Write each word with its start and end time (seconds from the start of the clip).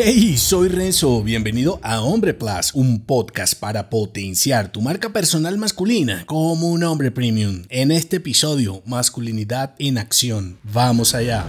Hey, 0.00 0.36
soy 0.36 0.68
Renzo, 0.68 1.24
bienvenido 1.24 1.80
a 1.82 2.02
Hombre 2.02 2.32
Plus, 2.32 2.72
un 2.72 3.00
podcast 3.00 3.58
para 3.58 3.90
potenciar 3.90 4.70
tu 4.70 4.80
marca 4.80 5.12
personal 5.12 5.58
masculina 5.58 6.22
como 6.26 6.68
un 6.68 6.84
hombre 6.84 7.10
premium. 7.10 7.64
En 7.68 7.90
este 7.90 8.18
episodio, 8.18 8.80
masculinidad 8.86 9.74
en 9.80 9.98
acción. 9.98 10.56
Vamos 10.62 11.16
allá. 11.16 11.44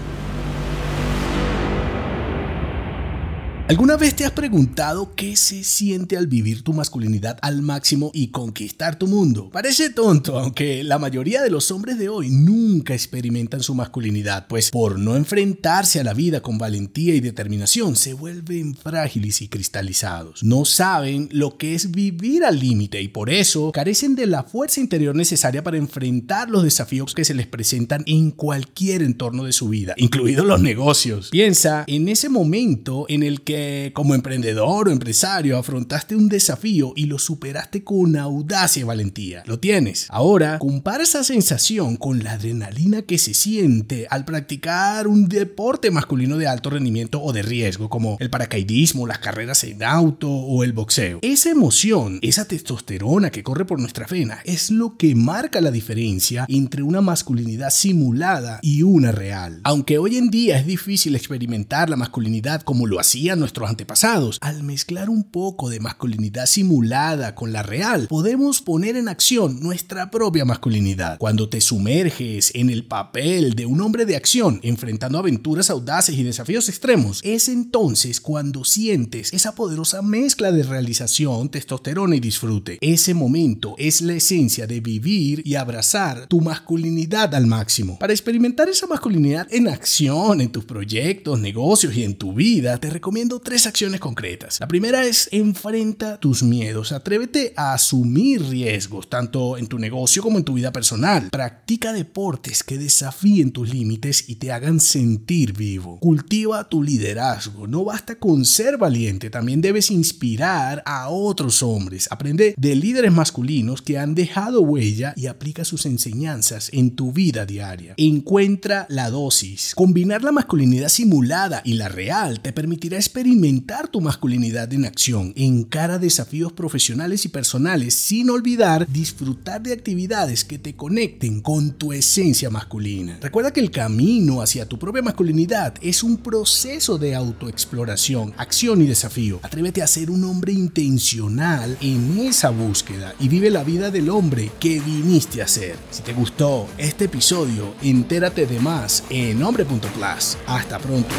¿Alguna 3.70 3.98
vez 3.98 4.16
te 4.16 4.26
has 4.26 4.32
preguntado 4.32 5.14
qué 5.16 5.36
se 5.36 5.64
siente 5.64 6.18
al 6.18 6.26
vivir 6.26 6.64
tu 6.64 6.74
masculinidad 6.74 7.38
al 7.44 7.62
máximo 7.62 8.10
y 8.16 8.30
conquistar 8.30 8.98
tu 8.98 9.06
mundo? 9.06 9.52
Parece 9.52 9.92
tonto, 9.92 10.40
aunque 10.40 10.84
la 10.84 10.98
mayoría 10.98 11.44
de 11.44 11.52
los 11.52 11.70
hombres 11.70 12.00
de 12.00 12.10
hoy 12.10 12.32
nunca 12.32 12.96
experimentan 12.96 13.62
su 13.62 13.76
masculinidad, 13.76 14.48
pues 14.48 14.72
por 14.72 14.98
no 14.98 15.16
enfrentarse 15.16 16.00
a 16.00 16.04
la 16.04 16.16
vida 16.16 16.42
con 16.42 16.58
valentía 16.58 17.14
y 17.14 17.20
determinación 17.20 17.96
se 17.96 18.16
vuelven 18.16 18.74
frágiles 18.74 19.40
y 19.44 19.50
cristalizados. 19.50 20.44
No 20.44 20.66
saben 20.66 21.30
lo 21.32 21.60
que 21.60 21.76
es 21.76 21.92
vivir 21.92 22.46
al 22.46 22.58
límite 22.58 23.00
y 23.04 23.10
por 23.10 23.30
eso 23.30 23.72
carecen 23.72 24.16
de 24.16 24.26
la 24.26 24.42
fuerza 24.42 24.80
interior 24.80 25.16
necesaria 25.16 25.64
para 25.64 25.78
enfrentar 25.78 26.50
los 26.50 26.64
desafíos 26.64 27.14
que 27.14 27.24
se 27.24 27.36
les 27.36 27.46
presentan 27.46 28.04
en 28.08 28.32
cualquier 28.32 29.04
entorno 29.04 29.44
de 29.44 29.54
su 29.54 29.70
vida, 29.70 29.94
incluidos 29.96 30.48
los 30.48 30.60
negocios. 30.60 31.30
Piensa 31.30 31.84
en 31.86 32.10
ese 32.10 32.30
momento 32.30 33.06
en 33.10 33.22
el 33.22 33.42
que 33.44 33.59
como 33.94 34.16
emprendedor 34.16 34.88
o 34.88 34.92
empresario 34.92 35.58
afrontaste 35.58 36.16
un 36.16 36.30
desafío 36.30 36.94
y 36.96 37.06
lo 37.06 37.20
superaste 37.20 37.84
con 37.84 38.16
audacia 38.16 38.82
y 38.82 38.84
valentía. 38.84 39.44
Lo 39.46 39.60
tienes. 39.60 40.08
Ahora, 40.10 40.60
compara 40.60 41.04
esa 41.04 41.24
sensación 41.24 41.96
con 41.96 42.24
la 42.24 42.34
adrenalina 42.34 43.02
que 43.02 43.18
se 43.18 43.34
siente 43.34 44.08
al 44.10 44.26
practicar 44.26 45.08
un 45.08 45.28
deporte 45.28 45.92
masculino 45.92 46.38
de 46.38 46.48
alto 46.48 46.70
rendimiento 46.70 47.22
o 47.22 47.34
de 47.34 47.42
riesgo, 47.42 47.90
como 47.90 48.18
el 48.20 48.30
paracaidismo, 48.30 49.08
las 49.08 49.20
carreras 49.20 49.64
en 49.64 49.84
auto 49.84 50.30
o 50.30 50.64
el 50.64 50.74
boxeo. 50.74 51.20
Esa 51.22 51.50
emoción, 51.50 52.20
esa 52.22 52.46
testosterona 52.46 53.30
que 53.30 53.44
corre 53.44 53.66
por 53.66 53.80
nuestra 53.80 54.06
vena, 54.08 54.40
es 54.46 54.72
lo 54.72 54.98
que 54.98 55.16
marca 55.16 55.62
la 55.62 55.72
diferencia 55.72 56.46
entre 56.48 56.84
una 56.84 57.02
masculinidad 57.02 57.70
simulada 57.70 58.60
y 58.62 58.84
una 58.84 59.12
real. 59.12 59.62
Aunque 59.64 59.98
hoy 59.98 60.18
en 60.18 60.30
día 60.30 60.58
es 60.60 60.66
difícil 60.66 61.16
experimentar 61.16 61.90
la 61.90 61.96
masculinidad 61.96 62.62
como 62.62 62.88
lo 62.88 63.00
hacían 63.00 63.40
nuestros 63.50 63.70
antepasados. 63.70 64.38
Al 64.42 64.62
mezclar 64.62 65.10
un 65.10 65.24
poco 65.24 65.70
de 65.70 65.80
masculinidad 65.80 66.46
simulada 66.46 67.34
con 67.34 67.52
la 67.52 67.64
real, 67.64 68.06
podemos 68.08 68.62
poner 68.62 68.96
en 68.96 69.08
acción 69.08 69.60
nuestra 69.60 70.12
propia 70.12 70.46
masculinidad. 70.46 71.18
Cuando 71.18 71.50
te 71.50 71.60
sumerges 71.60 72.52
en 72.54 72.70
el 72.70 72.86
papel 72.86 73.56
de 73.56 73.66
un 73.66 73.82
hombre 73.82 74.06
de 74.06 74.16
acción, 74.16 74.60
enfrentando 74.62 75.18
aventuras 75.18 75.72
audaces 75.72 76.16
y 76.16 76.22
desafíos 76.22 76.70
extremos, 76.70 77.22
es 77.24 77.50
entonces 77.50 78.22
cuando 78.22 78.64
sientes 78.66 79.34
esa 79.34 79.56
poderosa 79.56 80.04
mezcla 80.04 80.52
de 80.52 80.62
realización, 80.62 81.50
testosterona 81.50 82.18
y 82.18 82.20
disfrute. 82.20 82.78
Ese 82.82 83.16
momento 83.16 83.74
es 83.80 84.02
la 84.02 84.14
esencia 84.14 84.68
de 84.68 84.80
vivir 84.80 85.42
y 85.44 85.56
abrazar 85.56 86.28
tu 86.28 86.40
masculinidad 86.40 87.34
al 87.34 87.48
máximo. 87.48 87.98
Para 87.98 88.14
experimentar 88.14 88.70
esa 88.70 88.86
masculinidad 88.86 89.48
en 89.50 89.70
acción, 89.70 90.40
en 90.40 90.52
tus 90.52 90.66
proyectos, 90.66 91.40
negocios 91.40 91.96
y 91.96 92.04
en 92.04 92.14
tu 92.14 92.34
vida, 92.34 92.78
te 92.78 92.92
recomiendo 92.92 93.39
tres 93.40 93.68
acciones 93.68 94.00
concretas. 94.00 94.60
La 94.60 94.68
primera 94.68 95.06
es 95.06 95.30
enfrenta 95.32 96.20
tus 96.20 96.44
miedos, 96.44 96.92
atrévete 96.92 97.54
a 97.56 97.74
asumir 97.74 98.44
riesgos, 98.44 99.10
tanto 99.10 99.58
en 99.58 99.68
tu 99.68 99.80
negocio 99.80 100.22
como 100.22 100.38
en 100.38 100.44
tu 100.44 100.54
vida 100.54 100.72
personal. 100.72 101.30
Practica 101.30 101.94
deportes 101.94 102.64
que 102.64 102.78
desafíen 102.78 103.52
tus 103.52 103.70
límites 103.70 104.26
y 104.28 104.36
te 104.36 104.52
hagan 104.52 104.80
sentir 104.80 105.54
vivo. 105.54 106.00
Cultiva 106.00 106.68
tu 106.68 106.84
liderazgo, 106.84 107.68
no 107.68 107.84
basta 107.84 108.16
con 108.16 108.46
ser 108.46 108.78
valiente, 108.78 109.30
también 109.30 109.62
debes 109.62 109.92
inspirar 109.92 110.84
a 110.86 111.10
otros 111.10 111.64
hombres. 111.64 112.08
Aprende 112.12 112.56
de 112.58 112.76
líderes 112.76 113.12
masculinos 113.12 113.82
que 113.82 113.98
han 113.98 114.16
dejado 114.16 114.62
huella 114.62 115.14
y 115.16 115.28
aplica 115.28 115.66
sus 115.66 115.86
enseñanzas 115.86 116.70
en 116.74 116.96
tu 116.96 117.12
vida 117.12 117.46
diaria. 117.46 117.94
Encuentra 117.98 118.86
la 118.90 119.10
dosis. 119.10 119.74
Combinar 119.76 120.24
la 120.24 120.32
masculinidad 120.32 120.90
simulada 120.90 121.62
y 121.64 121.74
la 121.74 121.90
real 121.90 122.42
te 122.42 122.54
permitirá 122.54 122.98
experimentar 122.98 123.19
experimentar 123.20 123.90
tu 123.90 124.00
masculinidad 124.00 124.72
en 124.72 124.86
acción, 124.86 125.34
encara 125.36 126.00
desafíos 126.00 126.54
profesionales 126.54 127.26
y 127.26 127.28
personales 127.28 127.94
sin 127.94 128.30
olvidar 128.30 128.88
disfrutar 128.90 129.62
de 129.62 129.74
actividades 129.74 130.46
que 130.46 130.58
te 130.58 130.74
conecten 130.74 131.42
con 131.42 131.74
tu 131.74 131.92
esencia 131.92 132.50
masculina. 132.50 133.20
Recuerda 133.22 133.52
que 133.52 133.60
el 133.60 133.72
camino 133.72 134.42
hacia 134.42 134.70
tu 134.70 134.80
propia 134.80 135.02
masculinidad 135.02 135.74
es 135.82 136.02
un 136.02 136.16
proceso 136.16 136.98
de 136.98 137.14
autoexploración, 137.14 138.34
acción 138.38 138.82
y 138.82 138.88
desafío. 138.88 139.42
Atrévete 139.44 139.82
a 139.82 139.88
ser 139.88 140.10
un 140.10 140.24
hombre 140.24 140.54
intencional 140.54 141.78
en 141.82 142.20
esa 142.20 142.52
búsqueda 142.52 143.16
y 143.20 143.28
vive 143.28 143.52
la 143.52 143.66
vida 143.66 143.92
del 143.92 144.10
hombre 144.10 144.50
que 144.62 144.80
viniste 144.80 145.42
a 145.42 145.48
ser. 145.50 145.76
Si 145.92 146.04
te 146.04 146.14
gustó 146.14 146.70
este 146.78 147.06
episodio, 147.06 147.76
entérate 147.82 148.46
de 148.46 148.62
más 148.62 149.04
en 149.10 149.44
hombre.plus. 149.44 150.38
Hasta 150.48 150.80
pronto. 150.80 151.14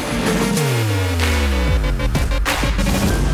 Thank 2.83 3.25
you. 3.25 3.30